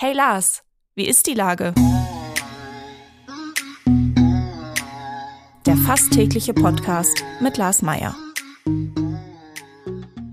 Hey 0.00 0.12
Lars, 0.12 0.62
wie 0.94 1.08
ist 1.08 1.26
die 1.26 1.34
Lage? 1.34 1.74
Der 5.66 5.76
fast 5.76 6.12
tägliche 6.12 6.54
Podcast 6.54 7.24
mit 7.40 7.56
Lars 7.56 7.82
Meier. 7.82 8.14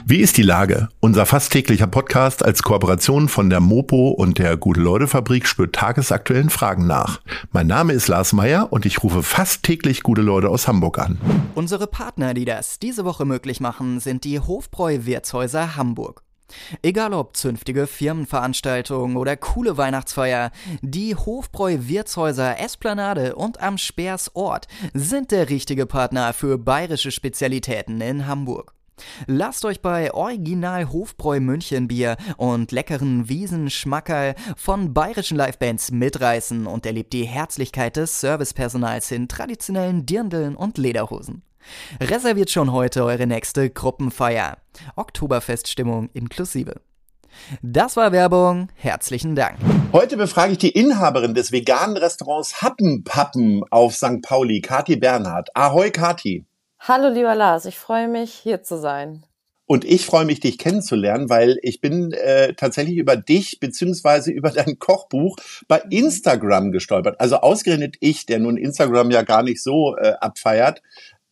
Wie 0.06 0.18
ist 0.18 0.38
die 0.38 0.44
Lage? 0.44 0.90
Unser 1.00 1.26
fast 1.26 1.52
täglicher 1.52 1.88
Podcast 1.88 2.46
als 2.46 2.62
Kooperation 2.62 3.28
von 3.28 3.50
der 3.50 3.60
Mopo 3.60 4.10
und 4.10 4.38
der 4.38 4.56
Gute-Leute-Fabrik 4.56 5.48
spürt 5.48 5.74
tagesaktuellen 5.74 6.52
Fragen 6.52 6.86
nach. 6.86 7.22
Mein 7.52 7.66
Name 7.66 7.94
ist 7.94 8.08
Lars 8.08 8.34
Meier 8.34 8.72
und 8.72 8.86
ich 8.86 9.02
rufe 9.02 9.24
fast 9.24 9.64
täglich 9.64 10.04
gute 10.04 10.22
Leute 10.22 10.50
aus 10.50 10.68
Hamburg 10.68 11.00
an. 11.00 11.18
Unsere 11.56 11.88
Partner, 11.88 12.36
die 12.36 12.46
das 12.46 12.78
diese 12.78 13.04
Woche 13.04 13.26
möglich 13.26 13.62
machen, 13.62 14.00
sind 14.00 14.26
die 14.26 14.40
Hofbräu-Wirtshäuser 14.40 15.76
Hamburg. 15.76 16.25
Egal 16.82 17.14
ob 17.14 17.36
zünftige 17.36 17.88
Firmenveranstaltungen 17.88 19.18
oder 19.18 19.36
coole 19.36 19.78
Weihnachtsfeier, 19.78 20.52
die 20.82 21.16
Hofbräu-Wirtshäuser 21.16 22.60
Esplanade 22.60 23.36
und 23.36 23.60
am 23.62 23.78
Speers 23.78 24.36
Ort 24.36 24.68
sind 24.94 25.32
der 25.32 25.50
richtige 25.50 25.86
Partner 25.86 26.34
für 26.34 26.58
bayerische 26.58 27.12
Spezialitäten 27.12 28.02
in 28.02 28.28
Hamburg. 28.28 28.74
Lasst 29.28 29.66
euch 29.66 29.82
bei 29.82 30.14
Original 30.14 30.90
Hofbräu 30.90 31.40
Münchenbier 31.40 32.16
und 32.38 32.72
leckeren 32.72 33.28
Wiesenschmackerl 33.28 34.36
von 34.56 34.94
bayerischen 34.94 35.38
Livebands 35.38 35.92
mitreißen 35.92 36.66
und 36.66 36.86
erlebt 36.86 37.12
die 37.12 37.26
Herzlichkeit 37.26 37.98
des 37.98 38.22
Servicepersonals 38.22 39.12
in 39.12 39.28
traditionellen 39.28 40.06
Dirndeln 40.06 40.56
und 40.56 40.78
Lederhosen. 40.78 41.44
Reserviert 42.00 42.50
schon 42.50 42.72
heute 42.72 43.04
eure 43.04 43.28
nächste 43.28 43.70
Gruppenfeier. 43.70 44.58
Oktoberfeststimmung 44.96 46.10
inklusive. 46.14 46.82
Das 47.62 47.98
war 47.98 48.12
Werbung. 48.12 48.70
Herzlichen 48.76 49.36
Dank. 49.36 49.58
Heute 49.94 50.18
befrage 50.18 50.54
ich 50.54 50.58
die 50.58 50.70
Inhaberin 50.70 51.34
des 51.34 51.52
veganen 51.52 51.98
Restaurants 51.98 52.62
Happenpappen 52.62 53.64
auf 53.70 53.96
St. 53.96 54.22
Pauli, 54.22 54.62
Kati 54.62 54.96
Bernhard. 54.96 55.50
Ahoi, 55.54 55.92
Kati. 55.92 56.46
Hallo, 56.80 57.10
lieber 57.10 57.36
Lars. 57.36 57.66
Ich 57.66 57.78
freue 57.78 58.08
mich, 58.08 58.34
hier 58.34 58.64
zu 58.64 58.78
sein. 58.78 59.24
Und 59.68 59.84
ich 59.84 60.06
freue 60.06 60.26
mich, 60.26 60.40
dich 60.40 60.60
kennenzulernen, 60.60 61.28
weil 61.28 61.58
ich 61.64 61.82
bin 61.82 62.12
äh, 62.12 62.54
tatsächlich 62.54 62.98
über 62.98 63.16
dich 63.16 63.60
beziehungsweise 63.60 64.32
über 64.32 64.52
dein 64.52 64.78
Kochbuch 64.78 65.38
bei 65.68 65.82
Instagram 65.90 66.72
gestolpert. 66.72 67.20
Also 67.20 67.38
ausgerechnet 67.38 67.96
ich, 68.00 68.28
der 68.28 68.38
nun 68.38 68.58
Instagram 68.58 69.10
ja 69.10 69.24
gar 69.24 69.42
nicht 69.42 69.64
so 69.64 69.96
äh, 69.98 70.14
abfeiert, 70.22 70.84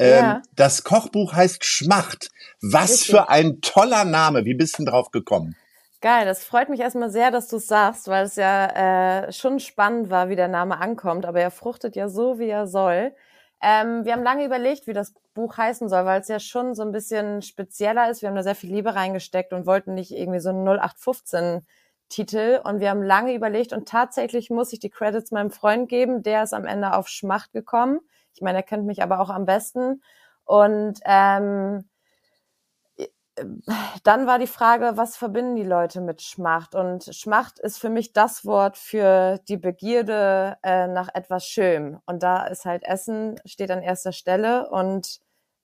ähm, 0.04 0.26
ja. 0.26 0.42
Das 0.56 0.84
Kochbuch 0.84 1.34
heißt 1.34 1.64
Schmacht. 1.66 2.30
Was 2.62 2.92
Richtig. 2.92 3.12
für 3.12 3.30
ein 3.30 3.62
toller 3.62 4.06
Name. 4.06 4.46
Wie 4.46 4.54
bist 4.54 4.80
du 4.80 4.86
drauf 4.86 5.12
gekommen? 5.12 5.56
Geil, 6.02 6.26
das 6.26 6.44
freut 6.44 6.68
mich 6.68 6.82
erstmal 6.82 7.10
sehr, 7.10 7.32
dass 7.32 7.48
du 7.48 7.56
es 7.56 7.68
sagst, 7.68 8.10
weil 8.10 8.26
es 8.26 8.36
ja 8.36 9.24
äh, 9.26 9.32
schon 9.32 9.62
spannend 9.62 10.10
war, 10.10 10.28
wie 10.28 10.36
der 10.36 10.50
Name 10.50 10.82
ankommt, 10.82 11.26
aber 11.26 11.40
er 11.40 11.50
fruchtet 11.50 11.96
ja 11.96 12.10
so, 12.10 12.40
wie 12.40 12.50
er 12.50 12.68
soll. 12.68 13.14
Ähm, 13.62 14.04
wir 14.04 14.12
haben 14.12 14.24
lange 14.24 14.44
überlegt, 14.44 14.86
wie 14.86 14.92
das 14.92 15.14
Buch 15.34 15.56
heißen 15.56 15.88
soll, 15.88 16.04
weil 16.04 16.20
es 16.20 16.28
ja 16.28 16.42
schon 16.42 16.76
so 16.76 16.82
ein 16.82 16.92
bisschen 16.92 17.42
spezieller 17.42 18.10
ist. 18.10 18.22
Wir 18.22 18.28
haben 18.28 18.36
da 18.36 18.44
sehr 18.44 18.56
viel 18.56 18.74
Liebe 18.74 18.94
reingesteckt 18.94 19.54
und 19.54 19.66
wollten 19.66 19.94
nicht 19.94 20.12
irgendwie 20.12 20.42
so 20.42 20.50
einen 20.50 20.68
0815 20.68 21.66
Titel 22.10 22.60
und 22.64 22.82
wir 22.82 22.90
haben 22.90 23.02
lange 23.02 23.34
überlegt 23.34 23.72
und 23.72 23.88
tatsächlich 23.88 24.50
muss 24.50 24.74
ich 24.74 24.80
die 24.80 24.90
Credits 24.90 25.32
meinem 25.32 25.52
Freund 25.52 25.88
geben, 25.88 26.22
der 26.22 26.44
ist 26.44 26.54
am 26.54 26.66
Ende 26.66 26.94
auf 26.94 27.08
Schmacht 27.08 27.54
gekommen. 27.54 28.02
Ich 28.34 28.42
meine, 28.42 28.60
er 28.60 28.64
kennt 28.64 28.86
mich 28.86 29.04
aber 29.04 29.20
auch 29.20 29.30
am 29.30 29.46
besten. 29.46 30.02
Und 30.46 31.00
ähm, 31.06 31.90
dann 34.04 34.28
war 34.28 34.38
die 34.40 34.48
Frage, 34.48 34.92
was 34.96 35.18
verbinden 35.18 35.56
die 35.56 35.64
Leute 35.64 36.02
mit 36.02 36.22
Schmacht? 36.22 36.76
Und 36.76 37.04
Schmacht 37.16 37.60
ist 37.60 37.80
für 37.80 37.90
mich 37.90 38.14
das 38.14 38.46
Wort 38.46 38.78
für 38.78 39.40
die 39.48 39.58
Begierde 39.58 40.58
äh, 40.64 40.88
nach 40.88 41.10
etwas 41.14 41.46
Schönem. 41.48 42.00
Und 42.06 42.24
da 42.24 42.46
ist 42.46 42.66
halt 42.66 42.84
Essen, 42.84 43.40
steht 43.46 43.72
an 43.72 43.82
erster 43.82 44.12
Stelle. 44.12 44.70
Und 44.70 45.20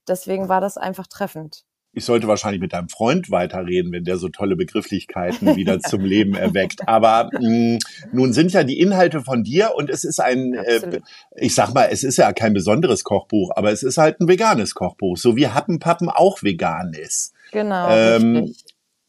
deswegen 0.08 0.50
war 0.50 0.62
das 0.62 0.78
einfach 0.78 1.08
treffend 1.08 1.66
ich 1.92 2.06
sollte 2.06 2.28
wahrscheinlich 2.28 2.62
mit 2.62 2.74
deinem 2.74 2.90
Freund 2.90 3.32
weiterreden, 3.32 3.92
wenn 3.92 4.04
der 4.04 4.18
so 4.18 4.30
tolle 4.30 4.56
Begrifflichkeiten 4.56 5.56
wieder 5.56 5.80
zum 5.80 6.06
Leben 6.06 6.36
erweckt. 6.36 6.88
Aber 6.88 7.30
mh, 7.34 7.50
mm, 7.50 7.80
nun 8.12 8.34
sind 8.34 8.54
ja 8.54 8.64
die 8.64 8.80
Inhalte 8.80 9.22
von 9.22 9.44
dir 9.44 9.74
und 9.76 9.90
es 9.90 10.04
ist 10.04 10.20
ein, 10.20 10.54
äh, 10.54 11.02
ich 11.36 11.56
sag 11.56 11.74
mal, 11.74 11.90
es 11.92 12.04
ist 12.04 12.18
ja 12.18 12.32
kein 12.32 12.54
besonderes 12.54 13.04
Kochbuch, 13.04 13.52
aber 13.56 13.72
es 13.72 13.84
ist 13.84 13.98
halt 13.98 14.20
ein 14.20 14.28
veganes 14.28 14.76
Kochbuch, 14.76 15.18
so 15.18 15.36
wie 15.36 15.48
Happenpappen 15.48 16.10
auch 16.10 16.44
vegan 16.44 16.94
ist. 16.94 17.34
Genau. 17.52 17.90
Ähm, 17.90 18.54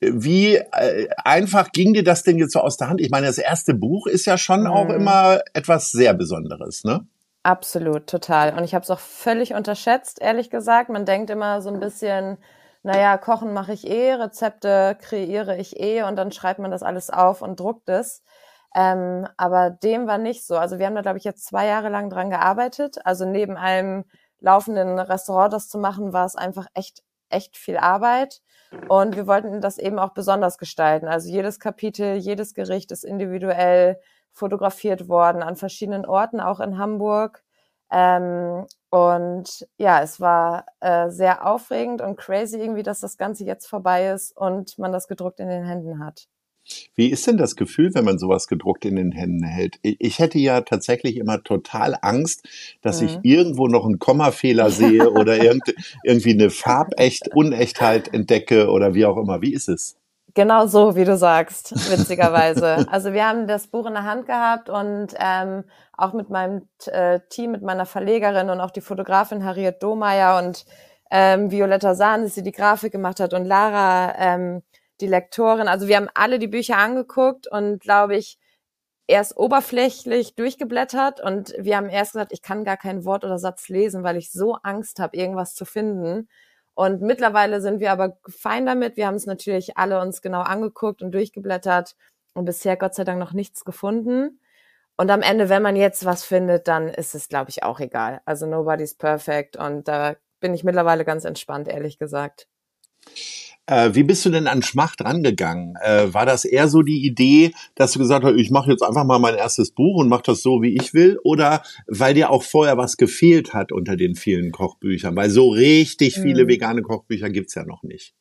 wie 0.01 0.55
äh, 0.55 1.09
einfach 1.25 1.73
ging 1.73 1.93
dir 1.93 2.05
das 2.05 2.23
denn 2.23 2.39
jetzt 2.39 2.53
so 2.53 2.61
aus 2.61 2.79
der 2.79 2.89
Hand? 2.89 3.03
Ich 3.03 3.11
meine, 3.11 3.27
das 3.27 3.37
erste 3.37 3.75
Buch 3.75 4.07
ist 4.07 4.25
ja 4.25 4.39
schon 4.39 4.63
mhm. 4.63 4.67
auch 4.69 4.89
immer 4.89 5.41
etwas 5.53 5.91
sehr 5.91 6.15
Besonderes, 6.15 6.85
ne? 6.85 7.07
Absolut, 7.43 8.07
total. 8.07 8.57
Und 8.57 8.65
ich 8.65 8.75
habe 8.75 8.83
es 8.83 8.91
auch 8.91 8.99
völlig 8.99 9.55
unterschätzt, 9.55 10.21
ehrlich 10.21 10.51
gesagt. 10.51 10.91
Man 10.91 11.07
denkt 11.07 11.31
immer 11.31 11.63
so 11.63 11.71
ein 11.71 11.81
bisschen, 11.81 12.37
naja, 12.83 13.19
kochen 13.19 13.53
mache 13.53 13.73
ich 13.73 13.87
eh, 13.87 14.15
Rezepte 14.15 14.97
kreiere 15.01 15.57
ich 15.59 15.79
eh 15.79 16.03
und 16.03 16.17
dann 16.17 16.33
schreibt 16.33 16.61
man 16.61 16.71
das 16.71 16.83
alles 16.83 17.11
auf 17.11 17.43
und 17.43 17.61
druckt 17.61 17.89
es. 17.89 18.23
Ähm, 18.75 19.27
aber 19.37 19.71
dem 19.71 20.07
war 20.07 20.19
nicht 20.19 20.47
so. 20.47 20.57
Also 20.57 20.79
wir 20.79 20.87
haben 20.87 20.95
da, 20.95 21.03
glaube 21.03 21.19
ich, 21.19 21.25
jetzt 21.25 21.45
zwei 21.45 21.67
Jahre 21.67 21.89
lang 21.89 22.09
dran 22.11 22.31
gearbeitet. 22.31 22.99
Also 23.05 23.25
neben 23.27 23.57
einem 23.57 24.05
laufenden 24.41 24.99
Restaurant 24.99 25.53
das 25.53 25.69
zu 25.69 25.79
machen, 25.79 26.13
war 26.13 26.25
es 26.25 26.37
einfach 26.37 26.67
echt, 26.75 27.03
echt 27.29 27.57
viel 27.57 27.77
Arbeit. 27.77 28.41
Und 28.89 29.17
wir 29.17 29.27
wollten 29.27 29.61
das 29.61 29.79
eben 29.79 29.99
auch 29.99 30.15
besonders 30.15 30.57
gestalten. 30.57 31.09
Also 31.09 31.29
jedes 31.29 31.59
Kapitel, 31.59 32.15
jedes 32.17 32.55
Gericht 32.55 32.93
ist 32.93 33.05
individuell 33.05 33.99
fotografiert 34.33 35.09
worden 35.09 35.43
an 35.43 35.57
verschiedenen 35.57 36.07
Orten, 36.07 36.41
auch 36.41 36.61
in 36.61 36.79
Hamburg. 36.79 37.43
Ähm, 37.91 38.67
und 38.91 39.69
ja, 39.79 40.03
es 40.03 40.21
war 40.21 40.67
äh, 40.81 41.11
sehr 41.11 41.47
aufregend 41.47 42.03
und 42.03 42.17
crazy 42.17 42.59
irgendwie, 42.59 42.83
dass 42.83 43.01
das 43.01 43.17
Ganze 43.17 43.45
jetzt 43.45 43.67
vorbei 43.67 44.09
ist 44.11 44.37
und 44.37 44.79
man 44.79 44.93
das 44.93 45.07
gedruckt 45.07 45.39
in 45.39 45.49
den 45.49 45.65
Händen 45.65 46.05
hat. 46.05 46.27
Wie 46.95 47.09
ist 47.09 47.27
denn 47.27 47.37
das 47.37 47.57
Gefühl, 47.57 47.95
wenn 47.95 48.05
man 48.05 48.19
sowas 48.19 48.47
gedruckt 48.47 48.85
in 48.85 48.97
den 48.97 49.13
Händen 49.13 49.45
hält? 49.45 49.79
Ich 49.83 50.19
hätte 50.19 50.39
ja 50.39 50.61
tatsächlich 50.61 51.17
immer 51.17 51.43
total 51.43 51.97
Angst, 52.03 52.47
dass 52.83 53.01
mhm. 53.01 53.09
ich 53.09 53.19
irgendwo 53.23 53.67
noch 53.67 53.85
einen 53.85 53.99
Kommafehler 53.99 54.71
sehe 54.71 55.11
oder 55.11 55.37
irgendwie 56.05 56.33
eine 56.33 56.51
Farbecht 56.51 57.35
Unechtheit 57.35 58.13
entdecke 58.13 58.71
oder 58.71 58.95
wie 58.95 59.07
auch 59.07 59.17
immer. 59.17 59.41
Wie 59.41 59.55
ist 59.55 59.69
es? 59.69 59.97
Genau 60.35 60.67
so, 60.67 60.97
wie 60.97 61.05
du 61.05 61.17
sagst, 61.17 61.73
witzigerweise. 61.91 62.87
also 62.91 63.13
wir 63.13 63.27
haben 63.27 63.47
das 63.47 63.67
Buch 63.67 63.87
in 63.87 63.95
der 63.95 64.05
Hand 64.05 64.27
gehabt 64.27 64.69
und 64.69 65.09
ähm, 65.19 65.65
auch 65.97 66.13
mit 66.13 66.31
meinem 66.31 66.69
äh, 66.87 67.21
Team, 67.31 67.53
mit 67.53 67.63
meiner 67.63 67.87
Verlegerin 67.87 68.51
und 68.51 68.61
auch 68.61 68.71
die 68.71 68.81
Fotografin 68.81 69.45
Harriet 69.45 69.83
Domeyer 69.83 70.39
und 70.39 70.67
ähm, 71.11 71.51
Violetta 71.51 71.95
Sahn, 71.95 72.27
die 72.29 72.43
die 72.43 72.53
Grafik 72.53 72.93
gemacht 72.93 73.19
hat 73.19 73.35
und 73.35 73.45
Lara, 73.45 74.15
ähm, 74.19 74.63
die 75.01 75.07
Lektorin. 75.07 75.69
Also 75.69 75.89
wir 75.89 75.97
haben 75.97 76.09
alle 76.15 76.39
die 76.39 76.49
Bücher 76.49 76.77
angeguckt 76.77 77.49
und 77.49 77.81
glaube 77.81 78.17
ich 78.17 78.39
erst 79.07 79.37
oberflächlich 79.37 80.37
durchgeblättert 80.37 81.21
und 81.21 81.55
wir 81.59 81.77
haben 81.77 81.89
erst 81.89 82.13
gesagt, 82.13 82.33
ich 82.33 82.43
kann 82.43 82.65
gar 82.65 82.77
kein 82.77 83.05
Wort 83.05 83.25
oder 83.25 83.39
Satz 83.39 83.69
lesen, 83.69 84.05
weil 84.05 84.17
ich 84.17 84.31
so 84.31 84.55
Angst 84.63 85.01
habe, 85.01 85.17
irgendwas 85.17 85.55
zu 85.55 85.65
finden. 85.65 86.29
Und 86.75 87.03
mittlerweile 87.03 87.61
sind 87.61 87.81
wir 87.81 87.93
aber 87.93 88.19
fein 88.29 88.67
damit. 88.67 88.97
Wir 88.97 89.07
haben 89.07 89.17
es 89.17 89.27
natürlich 89.27 89.77
alle 89.77 90.01
uns 90.01 90.23
genau 90.23 90.41
angeguckt 90.41 91.03
und 91.03 91.13
durchgeblättert 91.13 91.97
und 92.35 92.45
bisher 92.45 92.77
Gott 92.77 92.95
sei 92.95 93.05
Dank 93.05 93.19
noch 93.19 93.33
nichts 93.33 93.65
gefunden. 93.65 94.41
Und 94.97 95.11
am 95.11 95.23
Ende, 95.23 95.49
wenn 95.49 95.63
man 95.63 95.77
jetzt 95.77 96.05
was 96.05 96.25
findet, 96.25 96.69
dann 96.69 96.89
ist 96.89 97.15
es, 97.15 97.29
glaube 97.29 97.51
ich, 97.51 97.63
auch 97.63 97.81
egal. 97.81 98.21
Also 98.25 98.47
nobody's 98.47 98.95
perfect 98.95 99.57
und 99.57 99.89
da 99.89 100.17
bin 100.41 100.55
ich 100.55 100.65
mittlerweile 100.65 101.05
ganz 101.05 101.25
entspannt, 101.25 101.69
ehrlich 101.69 101.99
gesagt. 101.99 102.49
Äh, 103.67 103.95
wie 103.95 104.03
bist 104.03 104.25
du 104.25 104.31
denn 104.31 104.49
an 104.49 104.63
Schmacht 104.63 105.05
rangegangen? 105.05 105.77
Äh, 105.83 106.13
war 106.13 106.27
das 106.27 106.45
eher 106.45 106.69
so 106.69 106.83
die 106.83 107.07
Idee, 107.07 107.53
dass 107.77 107.93
du 107.93 107.99
gesagt 107.99 108.25
hast, 108.25 108.35
ich 108.35 108.51
mache 108.51 108.71
jetzt 108.71 108.83
einfach 108.83 109.05
mal 109.05 109.19
mein 109.19 109.37
erstes 109.37 109.71
Buch 109.71 109.97
und 110.01 110.09
mache 110.09 110.25
das 110.27 110.43
so, 110.43 110.61
wie 110.63 110.75
ich 110.75 110.93
will? 110.93 111.19
Oder 111.23 111.63
weil 111.87 112.15
dir 112.15 112.31
auch 112.31 112.43
vorher 112.43 112.77
was 112.77 112.97
gefehlt 112.97 113.55
hat 113.55 113.71
unter 113.71 113.97
den 113.97 114.17
vielen 114.17 114.51
Kochbüchern? 114.51 115.15
Weil 115.15 115.31
so 115.31 115.51
richtig 115.51 116.15
viele 116.15 116.43
hm. 116.43 116.49
vegane 116.49 116.83
Kochbücher 116.83 117.31
gibt's 117.31 117.55
ja 117.55 117.65
noch 117.65 117.83
nicht. 117.83 118.15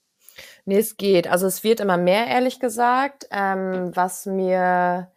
Nee, 0.66 0.78
es 0.78 0.98
geht. 0.98 1.28
Also 1.28 1.48
es 1.48 1.64
wird 1.64 1.80
immer 1.80 1.98
mehr, 1.98 2.28
ehrlich 2.28 2.60
gesagt. 2.60 3.25
Ähm, 3.31 3.92
was 3.96 4.25
mir, 4.28 5.12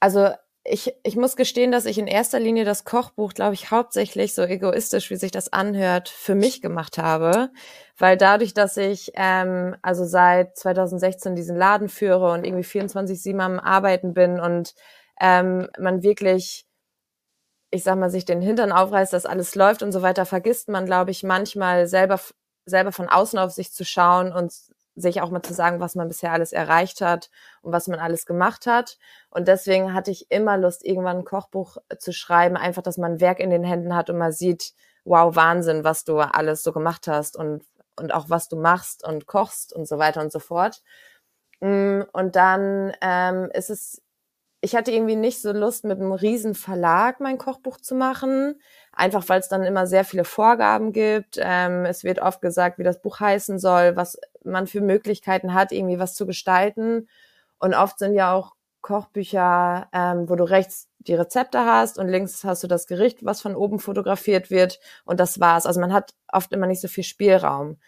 also 0.00 0.30
ich, 0.70 0.94
ich 1.02 1.16
muss 1.16 1.36
gestehen, 1.36 1.72
dass 1.72 1.86
ich 1.86 1.98
in 1.98 2.06
erster 2.06 2.38
Linie 2.38 2.64
das 2.64 2.84
Kochbuch, 2.84 3.32
glaube 3.34 3.54
ich, 3.54 3.70
hauptsächlich 3.70 4.34
so 4.34 4.42
egoistisch, 4.42 5.10
wie 5.10 5.16
sich 5.16 5.30
das 5.30 5.52
anhört, 5.52 6.08
für 6.08 6.34
mich 6.34 6.62
gemacht 6.62 6.98
habe. 6.98 7.50
Weil 7.96 8.16
dadurch, 8.16 8.54
dass 8.54 8.76
ich 8.76 9.12
ähm, 9.14 9.76
also 9.82 10.04
seit 10.04 10.56
2016 10.56 11.34
diesen 11.34 11.56
Laden 11.56 11.88
führe 11.88 12.32
und 12.32 12.44
irgendwie 12.44 12.64
24-7 12.64 13.38
am 13.40 13.58
Arbeiten 13.58 14.14
bin 14.14 14.40
und 14.40 14.74
ähm, 15.20 15.68
man 15.78 16.02
wirklich, 16.02 16.66
ich 17.70 17.82
sag 17.82 17.98
mal, 17.98 18.10
sich 18.10 18.24
den 18.24 18.40
Hintern 18.40 18.72
aufreißt, 18.72 19.12
dass 19.12 19.26
alles 19.26 19.54
läuft 19.54 19.82
und 19.82 19.92
so 19.92 20.02
weiter, 20.02 20.26
vergisst 20.26 20.68
man, 20.68 20.86
glaube 20.86 21.10
ich, 21.10 21.22
manchmal 21.22 21.86
selber, 21.86 22.20
selber 22.66 22.92
von 22.92 23.08
außen 23.08 23.38
auf 23.38 23.52
sich 23.52 23.72
zu 23.72 23.84
schauen 23.84 24.32
und 24.32 24.52
sich 25.00 25.20
auch 25.20 25.30
mal 25.30 25.42
zu 25.42 25.54
sagen, 25.54 25.80
was 25.80 25.94
man 25.94 26.08
bisher 26.08 26.32
alles 26.32 26.52
erreicht 26.52 27.00
hat 27.00 27.30
und 27.62 27.72
was 27.72 27.88
man 27.88 28.00
alles 28.00 28.26
gemacht 28.26 28.66
hat. 28.66 28.98
Und 29.30 29.48
deswegen 29.48 29.94
hatte 29.94 30.10
ich 30.10 30.30
immer 30.30 30.56
Lust, 30.56 30.84
irgendwann 30.84 31.18
ein 31.18 31.24
Kochbuch 31.24 31.78
zu 31.98 32.12
schreiben, 32.12 32.56
einfach, 32.56 32.82
dass 32.82 32.98
man 32.98 33.20
Werk 33.20 33.40
in 33.40 33.50
den 33.50 33.64
Händen 33.64 33.94
hat 33.94 34.10
und 34.10 34.18
man 34.18 34.32
sieht, 34.32 34.74
wow, 35.04 35.34
Wahnsinn, 35.34 35.84
was 35.84 36.04
du 36.04 36.18
alles 36.18 36.62
so 36.62 36.72
gemacht 36.72 37.06
hast 37.06 37.36
und, 37.36 37.64
und 37.96 38.12
auch 38.12 38.28
was 38.28 38.48
du 38.48 38.56
machst 38.56 39.06
und 39.06 39.26
kochst 39.26 39.72
und 39.72 39.86
so 39.86 39.98
weiter 39.98 40.20
und 40.20 40.32
so 40.32 40.38
fort. 40.38 40.82
Mm, 41.60 42.02
und 42.12 42.36
dann 42.36 42.92
ähm, 43.00 43.50
ist 43.52 43.70
es 43.70 44.02
ich 44.60 44.74
hatte 44.74 44.90
irgendwie 44.90 45.16
nicht 45.16 45.40
so 45.40 45.52
Lust, 45.52 45.84
mit 45.84 46.00
einem 46.00 46.12
riesen 46.12 46.54
Verlag 46.54 47.20
mein 47.20 47.38
Kochbuch 47.38 47.76
zu 47.78 47.94
machen, 47.94 48.60
einfach 48.98 49.28
weil 49.28 49.40
es 49.40 49.48
dann 49.48 49.62
immer 49.62 49.86
sehr 49.86 50.04
viele 50.04 50.24
Vorgaben 50.24 50.92
gibt. 50.92 51.38
Ähm, 51.40 51.84
es 51.84 52.04
wird 52.04 52.18
oft 52.18 52.42
gesagt, 52.42 52.78
wie 52.78 52.82
das 52.82 53.00
Buch 53.00 53.20
heißen 53.20 53.58
soll, 53.58 53.96
was 53.96 54.18
man 54.44 54.66
für 54.66 54.80
Möglichkeiten 54.80 55.54
hat, 55.54 55.72
irgendwie 55.72 55.98
was 55.98 56.14
zu 56.14 56.26
gestalten. 56.26 57.08
Und 57.58 57.74
oft 57.74 57.98
sind 57.98 58.14
ja 58.14 58.32
auch 58.32 58.54
Kochbücher, 58.80 59.88
ähm, 59.92 60.28
wo 60.28 60.36
du 60.36 60.44
rechts 60.44 60.88
die 60.98 61.14
Rezepte 61.14 61.60
hast 61.60 61.98
und 61.98 62.08
links 62.08 62.44
hast 62.44 62.62
du 62.62 62.66
das 62.66 62.86
Gericht, 62.86 63.24
was 63.24 63.40
von 63.40 63.54
oben 63.54 63.78
fotografiert 63.78 64.50
wird 64.50 64.80
und 65.04 65.20
das 65.20 65.40
war's. 65.40 65.66
Also 65.66 65.80
man 65.80 65.92
hat 65.92 66.14
oft 66.32 66.52
immer 66.52 66.66
nicht 66.66 66.80
so 66.80 66.88
viel 66.88 67.04
Spielraum. 67.04 67.78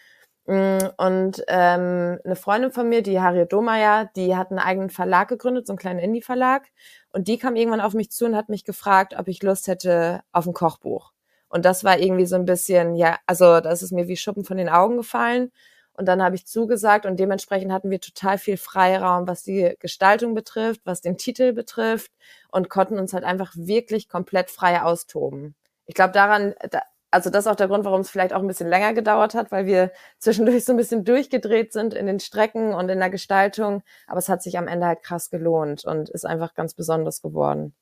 Mm, 0.51 0.79
und 0.97 1.45
ähm, 1.47 2.19
eine 2.25 2.35
Freundin 2.35 2.73
von 2.73 2.89
mir, 2.89 3.03
die 3.03 3.21
Harriet 3.21 3.53
Domeyer, 3.53 4.11
die 4.17 4.35
hat 4.35 4.51
einen 4.51 4.59
eigenen 4.59 4.91
Verlag 4.91 5.29
gegründet, 5.29 5.69
so 5.69 5.75
einen 5.75 5.79
kleinen 5.79 6.01
Indie-Verlag. 6.01 6.67
Und 7.13 7.29
die 7.29 7.39
kam 7.39 7.55
irgendwann 7.55 7.81
auf 7.81 7.95
mich 7.95 8.11
zu 8.11 8.25
und 8.27 8.35
hat 8.35 8.49
mich 8.49 8.65
gefragt, 8.65 9.15
ob 9.17 9.29
ich 9.29 9.45
Lust 9.45 9.69
hätte 9.69 10.23
auf 10.33 10.49
ein 10.49 10.53
Kochbuch. 10.53 11.13
Und 11.49 11.65
das 11.65 11.85
war 11.85 12.01
irgendwie 12.01 12.27
so 12.27 12.35
ein 12.35 12.47
bisschen, 12.47 12.97
ja, 12.97 13.17
also 13.27 13.61
das 13.61 13.83
ist 13.85 13.93
mir 13.93 14.09
wie 14.09 14.17
Schuppen 14.17 14.45
von 14.45 14.57
den 14.57 14.69
Augen 14.69 14.97
gefallen. 14.97 15.53
Und 15.93 16.07
dann 16.07 16.21
habe 16.23 16.35
ich 16.35 16.47
zugesagt 16.49 17.07
und 17.07 17.21
dementsprechend 17.21 17.71
hatten 17.71 17.91
wir 17.91 18.01
total 18.01 18.37
viel 18.39 18.57
Freiraum, 18.57 19.29
was 19.29 19.45
die 19.45 19.77
Gestaltung 19.79 20.35
betrifft, 20.35 20.81
was 20.85 21.01
den 21.01 21.17
Titel 21.17 21.53
betrifft 21.53 22.11
und 22.51 22.69
konnten 22.71 22.99
uns 22.99 23.13
halt 23.13 23.23
einfach 23.25 23.53
wirklich 23.55 24.09
komplett 24.09 24.51
frei 24.51 24.83
austoben. 24.83 25.55
Ich 25.87 25.95
glaube, 25.95 26.13
daran, 26.13 26.55
da, 26.71 26.83
also 27.11 27.31
das 27.31 27.47
ist 27.47 27.51
auch 27.51 27.57
der 27.57 27.69
Grund, 27.69 27.85
warum 27.85 28.01
es 28.01 28.11
vielleicht 28.11 28.33
auch 28.33 28.41
ein 28.41 28.47
bisschen 28.47 28.69
länger 28.69 28.95
gedauert 28.95 29.35
hat, 29.35 29.51
weil 29.51 29.67
wir 29.67 29.93
zwischendurch 30.19 30.65
so 30.65 30.73
ein 30.73 30.77
bisschen 30.77 31.05
durchgedreht 31.05 31.73
sind 31.73 31.95
in 31.95 32.07
den 32.07 32.21
Strecken 32.21 32.73
und 32.73 32.89
in 32.89 32.99
der 32.99 33.11
Gestaltung. 33.11 33.83
Aber 34.07 34.19
es 34.19 34.29
hat 34.29 34.43
sich 34.43 34.59
am 34.59 34.69
Ende 34.69 34.87
halt 34.87 35.03
krass 35.03 35.31
gelohnt 35.31 35.85
und 35.85 36.09
ist 36.09 36.25
einfach 36.25 36.55
ganz 36.55 36.75
besonders 36.75 37.21
geworden. 37.21 37.75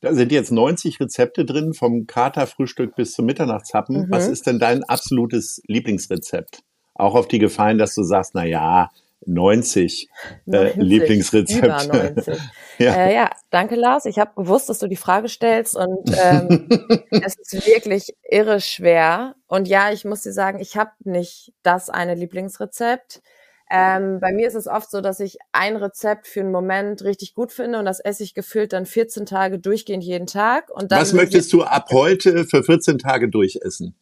Da 0.00 0.14
sind 0.14 0.30
jetzt 0.30 0.52
90 0.52 1.00
Rezepte 1.00 1.44
drin, 1.44 1.72
vom 1.72 2.06
Katerfrühstück 2.06 2.94
bis 2.94 3.12
zum 3.12 3.26
Mitternachtshappen. 3.26 4.02
Mhm. 4.02 4.10
Was 4.10 4.28
ist 4.28 4.46
denn 4.46 4.58
dein 4.58 4.84
absolutes 4.84 5.60
Lieblingsrezept? 5.66 6.60
Auch 6.94 7.14
auf 7.14 7.28
die 7.28 7.38
Gefallen, 7.38 7.78
dass 7.78 7.94
du 7.94 8.02
sagst, 8.02 8.34
na 8.34 8.44
ja, 8.44 8.90
90, 9.24 10.08
90 10.44 10.76
äh, 10.76 10.80
Lieblingsrezept. 10.80 11.92
90. 11.92 12.38
ja. 12.78 12.94
Äh, 12.94 13.14
ja, 13.14 13.30
danke 13.50 13.74
Lars. 13.74 14.04
Ich 14.04 14.18
habe 14.18 14.32
gewusst, 14.36 14.68
dass 14.68 14.78
du 14.78 14.86
die 14.86 14.96
Frage 14.96 15.28
stellst 15.28 15.76
und 15.76 16.10
ähm, 16.22 16.68
es 17.10 17.36
ist 17.36 17.66
wirklich 17.66 18.14
irre 18.22 18.60
schwer. 18.60 19.34
Und 19.46 19.68
ja, 19.68 19.92
ich 19.92 20.04
muss 20.04 20.22
dir 20.22 20.32
sagen, 20.32 20.60
ich 20.60 20.76
habe 20.76 20.90
nicht 21.04 21.52
das 21.62 21.90
eine 21.90 22.14
Lieblingsrezept. 22.14 23.22
Ähm, 23.68 24.20
bei 24.20 24.32
mir 24.32 24.46
ist 24.46 24.54
es 24.54 24.68
oft 24.68 24.90
so, 24.90 25.00
dass 25.00 25.18
ich 25.18 25.38
ein 25.50 25.76
Rezept 25.76 26.28
für 26.28 26.40
einen 26.40 26.52
Moment 26.52 27.02
richtig 27.02 27.34
gut 27.34 27.50
finde 27.50 27.80
und 27.80 27.84
das 27.84 27.98
esse 27.98 28.22
ich 28.22 28.32
gefühlt 28.32 28.72
dann 28.72 28.86
14 28.86 29.26
Tage 29.26 29.58
durchgehend 29.58 30.04
jeden 30.04 30.28
Tag. 30.28 30.70
Und 30.70 30.92
dann 30.92 31.00
Was 31.00 31.12
möchtest 31.12 31.52
du 31.52 31.64
ab 31.64 31.88
heute 31.90 32.44
für 32.44 32.62
14 32.62 32.98
Tage 32.98 33.28
durchessen? 33.28 33.96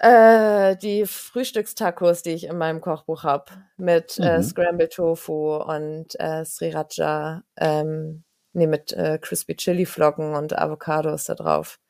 Äh, 0.00 0.76
die 0.76 1.06
Frühstückstacos, 1.06 2.22
die 2.22 2.30
ich 2.30 2.44
in 2.44 2.56
meinem 2.56 2.80
Kochbuch 2.80 3.24
habe, 3.24 3.46
mit 3.76 4.18
äh, 4.18 4.22
mhm. 4.22 4.28
äh, 4.28 4.42
Scrambled 4.42 4.92
Tofu 4.92 5.56
und 5.56 6.18
äh, 6.20 6.44
Sriracha, 6.44 7.42
ähm, 7.56 8.24
nee, 8.52 8.68
mit 8.68 8.92
äh, 8.92 9.18
Crispy 9.20 9.56
Chili 9.56 9.86
Flocken 9.86 10.34
und 10.34 10.56
Avocados 10.56 11.24
da 11.24 11.34
drauf. 11.34 11.80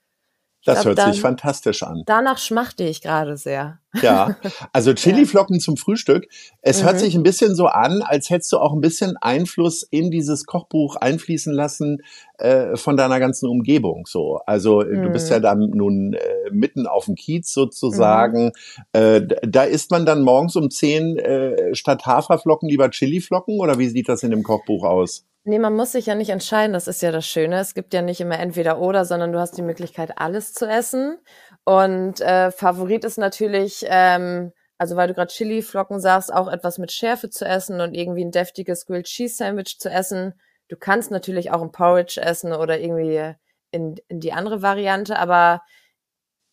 Das 0.65 0.77
glaub, 0.77 0.87
hört 0.87 0.99
dann, 0.99 1.13
sich 1.13 1.23
fantastisch 1.23 1.83
an. 1.83 2.03
Danach 2.07 2.39
schmachte 2.39 2.85
ich 2.85 3.01
gerade 3.01 3.37
sehr. 3.37 3.79
Ja, 4.03 4.37
also 4.73 4.93
Chiliflocken 4.93 5.57
ja. 5.57 5.61
zum 5.61 5.77
Frühstück. 5.77 6.27
Es 6.63 6.83
mhm. 6.83 6.87
hört 6.87 6.99
sich 6.99 7.15
ein 7.15 7.23
bisschen 7.23 7.55
so 7.55 7.67
an, 7.67 8.03
als 8.03 8.29
hättest 8.29 8.53
du 8.53 8.59
auch 8.59 8.73
ein 8.73 8.81
bisschen 8.81 9.17
Einfluss 9.21 9.83
in 9.83 10.11
dieses 10.11 10.47
Kochbuch 10.47 10.97
einfließen 10.97 11.55
lassen 11.55 12.03
äh, 12.39 12.77
von 12.77 12.97
deiner 12.97 13.21
ganzen 13.21 13.49
Umgebung. 13.49 14.07
So, 14.07 14.41
also 14.47 14.81
mhm. 14.81 15.05
du 15.05 15.11
bist 15.11 15.31
ja 15.31 15.39
mhm. 15.39 15.43
dann 15.43 15.71
nun 15.71 16.13
äh, 16.15 16.51
mitten 16.51 16.87
auf 16.87 17.05
dem 17.05 17.15
Kiez 17.15 17.53
sozusagen. 17.53 18.47
Mhm. 18.47 18.83
Äh, 18.93 19.27
da 19.47 19.63
isst 19.63 19.91
man 19.93 20.07
dann 20.07 20.23
morgens 20.23 20.57
um 20.57 20.71
zehn 20.71 21.19
äh, 21.19 21.75
statt 21.75 22.05
Haferflocken 22.05 22.69
lieber 22.69 22.91
Chiliflocken 22.91 23.61
oder 23.61 23.79
wie 23.79 23.89
sieht 23.89 24.09
das 24.09 24.23
in 24.23 24.33
dem 24.33 24.43
Kochbuch 24.43 24.85
aus? 24.85 25.25
Nee, 25.49 25.59
man 25.59 25.75
muss 25.75 25.93
sich 25.93 26.05
ja 26.05 26.15
nicht 26.15 26.29
entscheiden, 26.29 26.75
das 26.75 26.89
ist 26.89 27.01
ja 27.01 27.11
das 27.11 27.27
Schöne. 27.27 27.59
Es 27.59 27.73
gibt 27.73 27.95
ja 27.95 28.03
nicht 28.03 28.21
immer 28.21 28.39
entweder 28.39 28.81
oder, 28.81 29.07
sondern 29.07 29.33
du 29.33 29.39
hast 29.39 29.57
die 29.57 29.63
Möglichkeit, 29.63 30.19
alles 30.19 30.53
zu 30.53 30.67
essen. 30.69 31.17
Und 31.65 32.21
äh, 32.21 32.51
Favorit 32.51 33.03
ist 33.03 33.17
natürlich, 33.17 33.83
ähm, 33.89 34.53
also 34.77 34.97
weil 34.97 35.09
du 35.09 35.15
gerade 35.15 35.33
Chili-Flocken 35.33 36.01
sagst, 36.01 36.31
auch 36.31 36.49
etwas 36.49 36.77
mit 36.77 36.93
Schärfe 36.93 37.31
zu 37.31 37.47
essen 37.47 37.81
und 37.81 37.95
irgendwie 37.95 38.27
ein 38.27 38.31
deftiges 38.31 38.85
Grilled 38.85 39.07
Cheese 39.07 39.37
Sandwich 39.37 39.79
zu 39.79 39.89
essen. 39.89 40.35
Du 40.69 40.77
kannst 40.77 41.11
natürlich 41.11 41.51
auch 41.51 41.63
ein 41.63 41.73
Porridge 41.73 42.21
essen 42.21 42.53
oder 42.53 42.79
irgendwie 42.79 43.33
in, 43.71 43.97
in 44.09 44.21
die 44.21 44.35
andere 44.35 44.61
Variante, 44.61 45.19
aber 45.19 45.63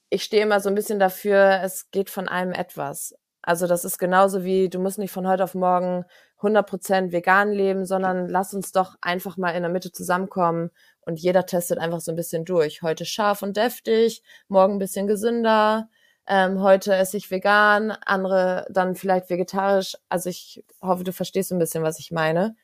ich 0.10 0.24
stehe 0.24 0.44
immer 0.44 0.62
so 0.62 0.70
ein 0.70 0.76
bisschen 0.76 1.00
dafür, 1.00 1.60
es 1.64 1.92
geht 1.92 2.10
von 2.10 2.30
allem 2.30 2.54
etwas. 2.54 3.14
Also 3.46 3.68
das 3.68 3.86
ist 3.86 4.00
genauso 4.00 4.44
wie, 4.44 4.70
du 4.70 4.80
musst 4.80 4.98
nicht 4.98 5.12
von 5.12 5.28
heute 5.28 5.44
auf 5.44 5.54
morgen 5.54 6.04
100% 6.42 7.12
vegan 7.12 7.52
leben, 7.52 7.86
sondern 7.86 8.28
lass 8.28 8.56
uns 8.56 8.72
doch 8.72 8.96
einfach 9.02 9.38
mal 9.38 9.52
in 9.52 9.62
der 9.62 9.72
Mitte 9.72 9.92
zusammenkommen 9.92 10.72
und 11.02 11.20
jeder 11.20 11.46
testet 11.46 11.78
einfach 11.78 12.00
so 12.02 12.12
ein 12.12 12.16
bisschen 12.16 12.44
durch. 12.44 12.82
Heute 12.82 13.06
scharf 13.06 13.44
und 13.44 13.56
deftig, 13.56 14.24
morgen 14.48 14.74
ein 14.74 14.80
bisschen 14.80 15.06
gesünder, 15.06 15.90
ähm, 16.26 16.60
heute 16.64 16.96
esse 16.96 17.18
ich 17.18 17.30
vegan, 17.30 17.92
andere 17.92 18.66
dann 18.72 18.96
vielleicht 18.96 19.30
vegetarisch. 19.30 19.96
Also 20.10 20.32
ich 20.32 20.64
hoffe, 20.82 21.04
du 21.04 21.14
verstehst 21.14 21.52
ein 21.52 21.60
bisschen, 21.60 21.84
was 21.84 22.00
ich 22.00 22.12
meine. 22.12 22.56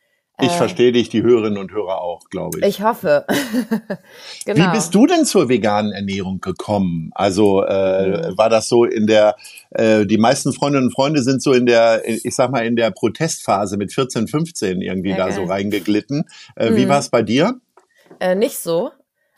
Ich 0.42 0.52
äh, 0.52 0.58
verstehe 0.58 0.92
dich, 0.92 1.10
die 1.10 1.24
Hörerinnen 1.24 1.58
und 1.58 1.72
Hörer 1.72 2.02
auch, 2.02 2.30
glaube 2.30 2.60
ich. 2.60 2.66
Ich 2.66 2.82
hoffe. 2.82 3.26
genau. 4.46 4.66
Wie 4.66 4.76
bist 4.76 4.94
du 4.96 5.06
denn 5.06 5.26
zur 5.26 5.50
veganen 5.50 5.92
Ernährung 5.92 6.42
gekommen? 6.42 7.12
Also 7.14 7.64
äh, 7.64 8.30
mhm. 8.30 8.38
war 8.38 8.50
das 8.50 8.68
so 8.68 8.84
in 8.84 9.08
der, 9.08 9.36
äh, 9.72 10.06
die 10.06 10.18
meisten 10.18 10.54
Freundinnen 10.54 10.88
und 10.88 10.94
Freunde 10.94 11.24
sind 11.24 11.42
so 11.42 11.54
in 11.54 11.66
der, 11.66 12.08
ich 12.08 12.36
sag 12.36 12.52
mal, 12.52 12.66
in 12.66 12.76
der 12.76 12.92
Protestphase 12.92 13.78
mit 13.78 13.94
14, 13.94 14.28
15 14.28 14.82
irgendwie 14.82 15.14
okay. 15.14 15.22
da 15.22 15.32
so 15.32 15.44
reingeglitten. 15.44 16.26
Äh, 16.56 16.72
mhm. 16.72 16.76
Wie 16.76 16.90
war 16.90 17.00
es 17.00 17.10
bei 17.10 17.22
dir? 17.22 17.60
Äh, 18.20 18.36
nicht 18.36 18.58
so. 18.58 18.92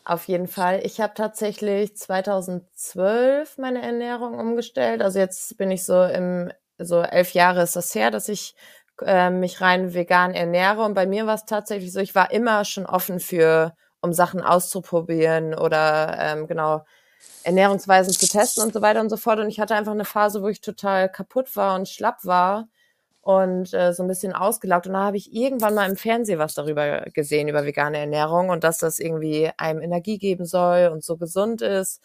Auf 0.06 0.28
jeden 0.28 0.48
Fall. 0.48 0.82
Ich 0.84 1.00
habe 1.00 1.14
tatsächlich 1.16 1.96
2012 1.96 3.58
meine 3.58 3.82
Ernährung 3.82 4.38
umgestellt. 4.38 5.02
Also 5.02 5.20
jetzt 5.20 5.58
bin 5.58 5.72
ich 5.72 5.86
so 5.86 6.04
im, 6.04 6.52
so 6.78 7.02
elf 7.02 7.34
Jahre 7.34 7.64
ist 7.64 7.78
das 7.78 7.96
her, 7.96 8.12
dass 8.12 8.28
ich 8.28 8.54
äh, 9.02 9.30
mich 9.30 9.62
rein 9.62 9.94
vegan 9.94 10.34
ernähre. 10.34 10.84
Und 10.84 10.94
bei 10.94 11.06
mir 11.06 11.26
war 11.26 11.36
es 11.36 11.46
tatsächlich 11.46 11.92
so, 11.92 12.00
ich 12.00 12.16
war 12.16 12.32
immer 12.32 12.66
schon 12.66 12.86
offen 12.86 13.20
für, 13.20 13.74
um 14.02 14.14
Sachen 14.14 14.42
auszuprobieren 14.42 15.54
oder 15.56 16.18
ähm, 16.20 16.48
genau 16.48 16.84
Ernährungsweisen 17.44 18.14
zu 18.14 18.28
testen 18.28 18.64
und 18.64 18.74
so 18.74 18.82
weiter 18.82 19.02
und 19.02 19.10
so 19.10 19.18
fort. 19.18 19.40
Und 19.40 19.50
ich 19.50 19.60
hatte 19.60 19.76
einfach 19.76 19.92
eine 19.94 20.06
Phase, 20.06 20.42
wo 20.42 20.48
ich 20.48 20.62
total 20.62 21.10
kaputt 21.10 21.56
war 21.56 21.76
und 21.76 21.90
schlapp 21.90 22.26
war 22.26 22.68
und 23.22 23.74
äh, 23.74 23.94
so 23.94 24.04
ein 24.04 24.08
bisschen 24.10 24.34
ausgelaugt. 24.34 24.88
Und 24.88 24.94
da 24.94 25.00
habe 25.06 25.18
ich 25.18 25.34
irgendwann 25.34 25.76
mal 25.76 25.90
im 25.90 25.96
Fernsehen 25.98 26.40
was 26.40 26.54
darüber 26.56 27.02
gesehen, 27.14 27.48
über 27.48 27.66
vegane 27.66 27.98
Ernährung 27.98 28.50
und 28.50 28.64
dass 28.64 28.78
das 28.78 29.00
irgendwie 29.00 29.50
einem 29.58 29.82
Energie 29.82 30.18
geben 30.18 30.46
soll 30.46 30.90
und 30.92 31.04
so 31.04 31.18
gesund 31.18 31.62
ist. 31.62 32.02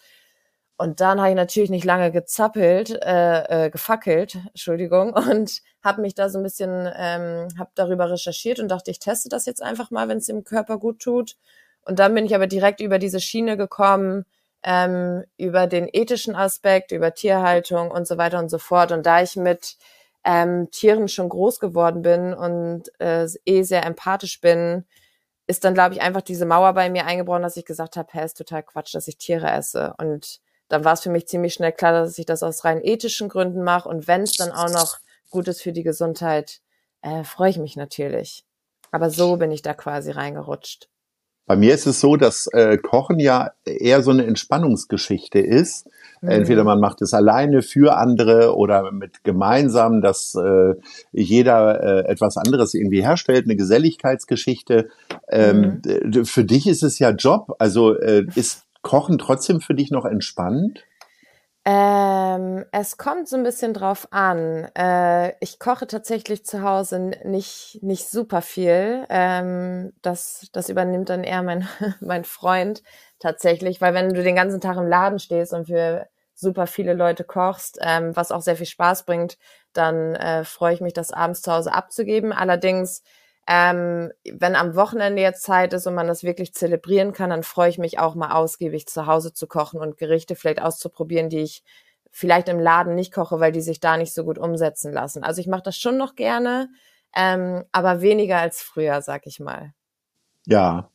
Und 0.78 1.00
dann 1.00 1.18
habe 1.18 1.30
ich 1.30 1.34
natürlich 1.34 1.70
nicht 1.70 1.84
lange 1.84 2.12
gezappelt, 2.12 2.90
äh, 3.02 3.66
äh, 3.66 3.70
gefackelt, 3.70 4.36
Entschuldigung, 4.46 5.12
und 5.30 5.60
habe 5.82 6.00
mich 6.00 6.14
da 6.14 6.28
so 6.30 6.38
ein 6.38 6.44
bisschen, 6.44 6.88
ähm, 6.96 7.48
habe 7.58 7.70
darüber 7.74 8.10
recherchiert 8.10 8.60
und 8.60 8.68
dachte, 8.68 8.92
ich 8.92 9.00
teste 9.00 9.28
das 9.28 9.44
jetzt 9.44 9.60
einfach 9.60 9.90
mal, 9.90 10.08
wenn 10.08 10.18
es 10.18 10.26
dem 10.26 10.44
Körper 10.44 10.78
gut 10.78 11.00
tut. 11.00 11.36
Und 11.82 11.98
dann 11.98 12.14
bin 12.14 12.26
ich 12.26 12.34
aber 12.34 12.46
direkt 12.46 12.80
über 12.80 13.00
diese 13.00 13.18
Schiene 13.20 13.56
gekommen, 13.56 14.24
ähm, 14.62 15.24
über 15.36 15.66
den 15.66 15.88
ethischen 15.92 16.36
Aspekt, 16.36 16.92
über 16.92 17.12
Tierhaltung 17.12 17.90
und 17.90 18.06
so 18.06 18.16
weiter 18.16 18.38
und 18.38 18.48
so 18.48 18.58
fort. 18.58 18.92
Und 18.92 19.04
da 19.04 19.20
ich 19.20 19.34
mit 19.34 19.76
ähm, 20.24 20.70
Tieren 20.70 21.08
schon 21.08 21.28
groß 21.28 21.58
geworden 21.58 22.02
bin 22.02 22.34
und 22.34 22.84
äh, 23.00 23.26
eh 23.46 23.62
sehr 23.62 23.84
empathisch 23.84 24.40
bin, 24.40 24.84
ist 25.48 25.64
dann, 25.64 25.74
glaube 25.74 25.94
ich, 25.94 26.02
einfach 26.02 26.22
diese 26.22 26.46
Mauer 26.46 26.72
bei 26.74 26.88
mir 26.90 27.06
eingebrochen, 27.06 27.42
dass 27.42 27.56
ich 27.56 27.64
gesagt 27.64 27.96
habe, 27.96 28.08
hey, 28.12 28.24
ist 28.24 28.36
total 28.36 28.62
Quatsch, 28.62 28.94
dass 28.94 29.08
ich 29.08 29.18
Tiere 29.18 29.50
esse. 29.50 29.94
Und 29.98 30.40
dann 30.68 30.84
war 30.84 30.92
es 30.92 31.00
für 31.00 31.10
mich 31.10 31.26
ziemlich 31.28 31.54
schnell 31.54 31.72
klar, 31.72 31.92
dass 31.92 32.18
ich 32.18 32.26
das 32.26 32.42
aus 32.42 32.64
rein 32.64 32.80
ethischen 32.82 33.28
Gründen 33.28 33.62
mache. 33.62 33.88
Und 33.88 34.06
wenn 34.06 34.22
es 34.22 34.36
dann 34.36 34.52
auch 34.52 34.70
noch 34.70 34.98
gut 35.30 35.48
ist 35.48 35.62
für 35.62 35.72
die 35.72 35.82
Gesundheit, 35.82 36.60
äh, 37.02 37.24
freue 37.24 37.50
ich 37.50 37.58
mich 37.58 37.76
natürlich. 37.76 38.44
Aber 38.90 39.10
so 39.10 39.36
bin 39.36 39.50
ich 39.50 39.62
da 39.62 39.74
quasi 39.74 40.10
reingerutscht. 40.10 40.88
Bei 41.48 41.56
mir 41.56 41.72
ist 41.72 41.86
es 41.86 42.00
so, 42.00 42.16
dass 42.16 42.46
äh, 42.48 42.76
Kochen 42.76 43.18
ja 43.18 43.52
eher 43.64 44.02
so 44.02 44.10
eine 44.10 44.26
Entspannungsgeschichte 44.26 45.38
ist. 45.38 45.88
Mhm. 46.20 46.28
Entweder 46.28 46.62
man 46.62 46.78
macht 46.78 47.00
es 47.00 47.14
alleine 47.14 47.62
für 47.62 47.96
andere 47.96 48.54
oder 48.54 48.92
mit 48.92 49.24
gemeinsam, 49.24 50.02
dass 50.02 50.34
äh, 50.34 50.74
jeder 51.10 51.82
äh, 51.82 52.10
etwas 52.10 52.36
anderes 52.36 52.74
irgendwie 52.74 53.00
herstellt, 53.00 53.46
eine 53.46 53.56
Geselligkeitsgeschichte. 53.56 54.90
Ähm, 55.30 55.80
mhm. 55.86 56.26
Für 56.26 56.44
dich 56.44 56.66
ist 56.66 56.82
es 56.82 56.98
ja 56.98 57.10
Job. 57.10 57.56
Also 57.58 57.98
äh, 57.98 58.26
ist 58.34 58.67
Kochen 58.88 59.18
trotzdem 59.18 59.60
für 59.60 59.74
dich 59.74 59.90
noch 59.90 60.06
entspannt? 60.06 60.82
Ähm, 61.66 62.64
es 62.72 62.96
kommt 62.96 63.28
so 63.28 63.36
ein 63.36 63.42
bisschen 63.42 63.74
drauf 63.74 64.08
an. 64.12 64.70
Äh, 64.74 65.34
ich 65.40 65.58
koche 65.58 65.86
tatsächlich 65.86 66.46
zu 66.46 66.62
Hause 66.62 66.98
nicht, 67.24 67.80
nicht 67.82 68.08
super 68.08 68.40
viel. 68.40 69.04
Ähm, 69.10 69.92
das, 70.00 70.48
das 70.54 70.70
übernimmt 70.70 71.10
dann 71.10 71.22
eher 71.22 71.42
mein, 71.42 71.68
mein 72.00 72.24
Freund 72.24 72.82
tatsächlich, 73.18 73.82
weil 73.82 73.92
wenn 73.92 74.14
du 74.14 74.22
den 74.22 74.36
ganzen 74.36 74.62
Tag 74.62 74.78
im 74.78 74.86
Laden 74.86 75.18
stehst 75.18 75.52
und 75.52 75.66
für 75.66 76.06
super 76.34 76.66
viele 76.66 76.94
Leute 76.94 77.24
kochst, 77.24 77.78
ähm, 77.82 78.16
was 78.16 78.32
auch 78.32 78.40
sehr 78.40 78.56
viel 78.56 78.64
Spaß 78.64 79.04
bringt, 79.04 79.36
dann 79.74 80.14
äh, 80.14 80.44
freue 80.44 80.72
ich 80.72 80.80
mich, 80.80 80.94
das 80.94 81.12
abends 81.12 81.42
zu 81.42 81.52
Hause 81.52 81.74
abzugeben. 81.74 82.32
Allerdings 82.32 83.02
ähm, 83.50 84.12
wenn 84.30 84.54
am 84.54 84.76
Wochenende 84.76 85.22
jetzt 85.22 85.42
Zeit 85.42 85.72
ist 85.72 85.86
und 85.86 85.94
man 85.94 86.06
das 86.06 86.22
wirklich 86.22 86.52
zelebrieren 86.52 87.14
kann, 87.14 87.30
dann 87.30 87.42
freue 87.42 87.70
ich 87.70 87.78
mich 87.78 87.98
auch 87.98 88.14
mal 88.14 88.32
ausgiebig 88.32 88.86
zu 88.86 89.06
Hause 89.06 89.32
zu 89.32 89.46
kochen 89.46 89.80
und 89.80 89.96
Gerichte 89.96 90.36
vielleicht 90.36 90.60
auszuprobieren, 90.60 91.30
die 91.30 91.40
ich 91.40 91.64
vielleicht 92.10 92.50
im 92.50 92.60
Laden 92.60 92.94
nicht 92.94 93.10
koche, 93.10 93.40
weil 93.40 93.52
die 93.52 93.62
sich 93.62 93.80
da 93.80 93.96
nicht 93.96 94.12
so 94.12 94.24
gut 94.24 94.38
umsetzen 94.38 94.92
lassen. 94.92 95.24
Also 95.24 95.40
ich 95.40 95.46
mache 95.46 95.62
das 95.62 95.78
schon 95.78 95.96
noch 95.96 96.14
gerne, 96.14 96.68
ähm, 97.16 97.64
aber 97.72 98.02
weniger 98.02 98.36
als 98.36 98.60
früher, 98.60 99.00
sag 99.00 99.26
ich 99.26 99.40
mal. 99.40 99.72
Ja, 100.44 100.90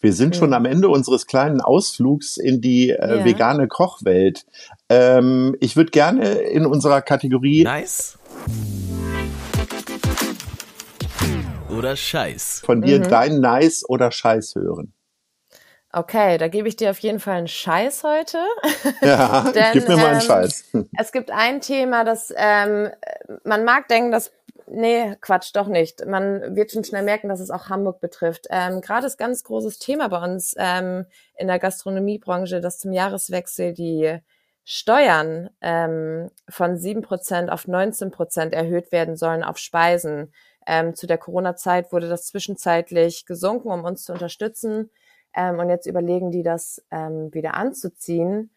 wir 0.00 0.14
sind 0.14 0.36
schon 0.36 0.54
am 0.54 0.64
Ende 0.64 0.88
unseres 0.88 1.26
kleinen 1.26 1.60
Ausflugs 1.60 2.38
in 2.38 2.62
die 2.62 2.90
äh, 2.90 3.18
ja. 3.18 3.24
vegane 3.26 3.68
Kochwelt. 3.68 4.46
Ähm, 4.88 5.54
ich 5.60 5.76
würde 5.76 5.90
gerne 5.90 6.30
in 6.32 6.64
unserer 6.64 7.02
Kategorie 7.02 7.64
Nice 7.64 8.18
oder 11.84 11.96
Scheiß? 11.96 12.62
Von 12.64 12.80
dir 12.80 12.98
mhm. 12.98 13.08
dein 13.08 13.40
Nice 13.40 13.84
oder 13.88 14.10
Scheiß 14.10 14.54
hören. 14.54 14.94
Okay, 15.92 16.38
da 16.38 16.48
gebe 16.48 16.66
ich 16.66 16.76
dir 16.76 16.90
auf 16.90 16.98
jeden 17.00 17.20
Fall 17.20 17.36
einen 17.36 17.48
Scheiß 17.48 18.02
heute. 18.02 18.38
Ja, 19.00 19.50
Denn, 19.54 19.72
gib 19.74 19.86
mir 19.86 19.96
mal 19.96 20.06
einen 20.06 20.20
ähm, 20.20 20.26
Scheiß. 20.26 20.64
Es 20.98 21.12
gibt 21.12 21.30
ein 21.30 21.60
Thema, 21.60 22.04
das 22.04 22.32
ähm, 22.36 22.88
man 23.44 23.64
mag 23.64 23.86
denken, 23.88 24.10
dass 24.10 24.32
nee, 24.66 25.14
Quatsch, 25.20 25.50
doch 25.54 25.68
nicht. 25.68 26.04
Man 26.06 26.56
wird 26.56 26.72
schon 26.72 26.84
schnell 26.84 27.04
merken, 27.04 27.28
dass 27.28 27.38
es 27.38 27.50
auch 27.50 27.68
Hamburg 27.68 28.00
betrifft. 28.00 28.46
Ähm, 28.50 28.80
Gerade 28.80 29.06
ist 29.06 29.18
ganz 29.18 29.44
großes 29.44 29.78
Thema 29.78 30.08
bei 30.08 30.24
uns 30.24 30.54
ähm, 30.58 31.04
in 31.36 31.46
der 31.46 31.58
Gastronomiebranche, 31.58 32.60
dass 32.60 32.78
zum 32.78 32.92
Jahreswechsel 32.92 33.74
die 33.74 34.18
Steuern 34.64 35.50
ähm, 35.60 36.30
von 36.48 36.78
sieben 36.78 37.02
Prozent 37.02 37.50
auf 37.50 37.68
19 37.68 38.10
Prozent 38.10 38.54
erhöht 38.54 38.90
werden 38.92 39.16
sollen 39.16 39.44
auf 39.44 39.58
Speisen. 39.58 40.32
Ähm, 40.66 40.94
zu 40.94 41.06
der 41.06 41.18
Corona-Zeit 41.18 41.92
wurde 41.92 42.08
das 42.08 42.26
zwischenzeitlich 42.26 43.26
gesunken, 43.26 43.70
um 43.70 43.84
uns 43.84 44.04
zu 44.04 44.12
unterstützen. 44.12 44.90
Ähm, 45.34 45.58
und 45.58 45.68
jetzt 45.70 45.86
überlegen 45.86 46.30
die, 46.30 46.42
das 46.42 46.82
ähm, 46.90 47.32
wieder 47.32 47.54
anzuziehen. 47.54 48.50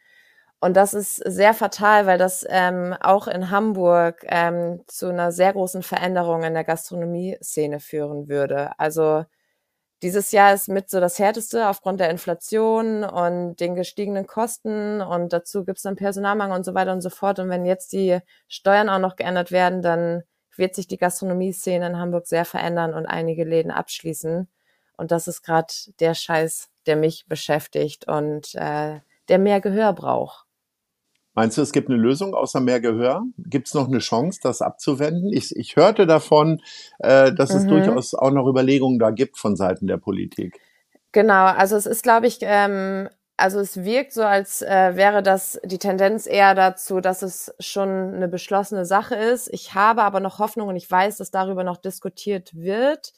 Und 0.60 0.76
das 0.76 0.94
ist 0.94 1.18
sehr 1.18 1.54
fatal, 1.54 2.08
weil 2.08 2.18
das 2.18 2.46
ähm, 2.50 2.96
auch 3.00 3.28
in 3.28 3.52
Hamburg 3.52 4.26
ähm, 4.28 4.82
zu 4.88 5.08
einer 5.10 5.32
sehr 5.32 5.54
großen 5.54 5.84
Veränderung 5.84 6.44
in 6.44 6.54
der 6.56 6.64
Gastronomie-Szene 6.64 7.80
führen 7.80 8.28
würde. 8.28 8.72
Also 8.80 9.26
dieses 10.04 10.32
Jahr 10.32 10.54
ist 10.54 10.70
mit 10.70 10.90
so 10.90 11.00
das 11.00 11.20
härteste 11.20 11.68
aufgrund 11.70 12.00
der 12.00 12.12
Inflation 12.12 13.04
und 13.04 13.60
den 13.60 13.76
gestiegenen 13.76 14.28
Kosten 14.28 15.02
und 15.02 15.34
dazu 15.34 15.66
gibt 15.66 15.78
es 15.80 15.84
dann 15.84 15.96
Personalmangel 15.96 16.56
und 16.58 16.64
so 16.66 16.76
weiter 16.76 16.94
und 16.94 17.02
so 17.02 17.10
fort. 17.10 17.40
Und 17.40 17.50
wenn 17.50 17.66
jetzt 17.66 17.94
die 17.94 18.20
Steuern 18.48 18.90
auch 18.90 19.00
noch 19.00 19.16
geändert 19.16 19.52
werden, 19.52 19.82
dann 19.82 20.24
wird 20.58 20.76
sich 20.76 20.88
die 20.88 20.98
Gastronomie-Szene 20.98 21.88
in 21.88 21.98
Hamburg 21.98 22.28
sehr 22.28 22.46
verändern 22.46 22.94
und 22.94 23.06
einige 23.06 23.44
Läden 23.44 23.72
abschließen. 23.72 24.48
Und 24.98 25.12
das 25.12 25.28
ist 25.28 25.44
gerade 25.44 25.74
der 26.00 26.14
Scheiß, 26.14 26.70
der 26.86 26.96
mich 26.96 27.26
beschäftigt 27.28 28.08
und 28.08 28.56
äh, 28.56 29.00
der 29.30 29.40
mehr 29.40 29.62
Gehör 29.62 29.94
braucht. 29.94 30.46
Meinst 31.34 31.56
du, 31.56 31.62
es 31.62 31.72
gibt 31.72 31.90
eine 31.90 32.00
Lösung 32.00 32.34
außer 32.34 32.60
mehr 32.60 32.80
Gehör? 32.80 33.22
Gibt 33.38 33.68
es 33.68 33.76
noch 33.76 33.88
eine 33.88 34.00
Chance, 34.00 34.40
das 34.42 34.64
abzuwenden? 34.64 35.32
Ich, 35.32 35.56
ich 35.56 35.76
hörte 35.76 36.08
davon, 36.08 36.62
äh, 36.98 37.32
dass 37.32 37.52
mhm. 37.52 37.58
es 37.58 37.68
durchaus 37.68 38.14
auch 38.16 38.32
noch 38.32 38.48
Überlegungen 38.48 38.98
da 38.98 39.12
gibt 39.12 39.38
von 39.38 39.56
Seiten 39.56 39.86
der 39.86 39.98
Politik. 39.98 40.60
Genau, 41.12 41.46
also 41.46 41.76
es 41.76 41.86
ist, 41.86 42.02
glaube 42.02 42.26
ich, 42.26 42.40
ähm, 42.42 43.08
also 43.38 43.60
es 43.60 43.84
wirkt 43.84 44.14
so, 44.14 44.24
als 44.24 44.64
äh, 44.64 44.96
wäre 44.96 45.22
das 45.22 45.60
die 45.64 45.78
Tendenz 45.78 46.26
eher 46.26 46.56
dazu, 46.56 47.02
dass 47.02 47.22
es 47.22 47.54
schon 47.60 48.16
eine 48.16 48.28
beschlossene 48.28 48.86
Sache 48.86 49.16
ist. 49.16 49.48
Ich 49.54 49.76
habe 49.76 50.04
aber 50.04 50.20
noch 50.20 50.40
Hoffnung 50.40 50.70
und 50.70 50.76
ich 50.76 50.90
weiß, 50.90 51.18
dass 51.18 51.30
darüber 51.30 51.64
noch 51.64 51.78
diskutiert 51.78 52.56
wird. 52.56 53.14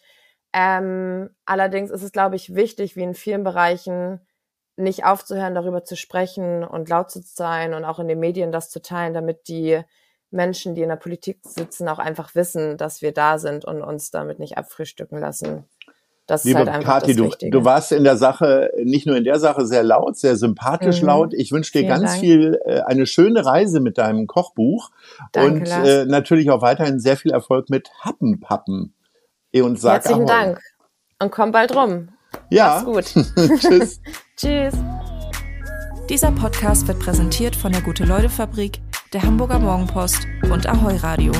Ähm, 0.53 1.29
allerdings 1.45 1.89
ist 1.89 2.03
es, 2.03 2.11
glaube 2.11 2.35
ich, 2.35 2.53
wichtig, 2.53 2.95
wie 2.97 3.03
in 3.03 3.13
vielen 3.13 3.43
Bereichen, 3.43 4.19
nicht 4.75 5.05
aufzuhören, 5.05 5.55
darüber 5.55 5.83
zu 5.83 5.95
sprechen 5.95 6.63
und 6.63 6.89
laut 6.89 7.11
zu 7.11 7.21
sein 7.21 7.73
und 7.73 7.85
auch 7.85 7.99
in 7.99 8.07
den 8.07 8.19
Medien 8.19 8.51
das 8.51 8.69
zu 8.69 8.81
teilen, 8.81 9.13
damit 9.13 9.47
die 9.47 9.81
Menschen, 10.31 10.75
die 10.75 10.81
in 10.81 10.89
der 10.89 10.95
Politik 10.95 11.39
sitzen, 11.43 11.87
auch 11.89 11.99
einfach 11.99 12.35
wissen, 12.35 12.77
dass 12.77 13.01
wir 13.01 13.13
da 13.13 13.39
sind 13.39 13.65
und 13.65 13.81
uns 13.81 14.11
damit 14.11 14.39
nicht 14.39 14.57
abfrühstücken 14.57 15.19
lassen. 15.19 15.65
Das 16.29 16.43
Liebe 16.43 16.61
ist 16.61 16.69
halt 16.69 16.83
Kathi, 16.83 17.15
du, 17.15 17.31
du, 17.41 17.65
warst 17.65 17.91
in 17.91 18.03
der 18.03 18.15
Sache, 18.15 18.69
nicht 18.83 19.07
nur 19.07 19.17
in 19.17 19.23
der 19.23 19.39
Sache 19.39 19.65
sehr 19.65 19.81
laut, 19.81 20.15
sehr 20.15 20.35
sympathisch 20.35 21.01
mhm. 21.01 21.07
laut. 21.07 21.33
Ich 21.33 21.51
wünsche 21.51 21.71
dir 21.71 21.79
Vielen 21.79 21.89
ganz 21.89 22.11
Dank. 22.11 22.19
viel, 22.19 22.59
äh, 22.65 22.81
eine 22.81 23.07
schöne 23.07 23.43
Reise 23.43 23.79
mit 23.79 23.97
deinem 23.97 24.27
Kochbuch 24.27 24.91
Danke, 25.31 25.61
und 25.61 25.87
äh, 25.87 26.05
natürlich 26.05 26.51
auch 26.51 26.61
weiterhin 26.61 26.99
sehr 26.99 27.17
viel 27.17 27.31
Erfolg 27.31 27.71
mit 27.71 27.89
Happenpappen. 28.01 28.93
Und 29.55 29.79
sag 29.79 29.93
Herzlichen 29.93 30.29
Ahoi. 30.29 30.45
Dank 30.45 30.61
und 31.19 31.31
komm 31.31 31.51
bald 31.51 31.75
rum. 31.75 32.09
Ja. 32.51 32.83
Mach's 32.85 33.15
gut. 33.15 33.25
Tschüss. 33.59 33.99
Tschüss. 34.37 34.75
Dieser 36.11 36.31
Podcast 36.31 36.87
wird 36.87 36.99
präsentiert 36.99 37.55
von 37.55 37.71
der 37.71 37.81
Gute-Leute-Fabrik, 37.81 38.81
der 39.13 39.23
Hamburger 39.23 39.57
Morgenpost 39.57 40.27
und 40.51 40.69
Ahoi 40.69 40.95
Radio. 40.97 41.31